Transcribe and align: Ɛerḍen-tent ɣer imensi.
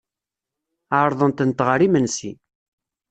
Ɛerḍen-tent 0.99 1.63
ɣer 1.67 1.79
imensi. 1.85 2.31